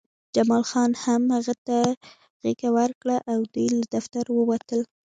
[0.35, 1.77] جمال خان هم هغه ته
[2.41, 4.81] غېږه ورکړه او دوی له دفتر ووتل